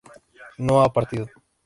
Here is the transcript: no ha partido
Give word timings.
no 0.57 0.81
ha 0.83 0.91
partido 0.91 1.27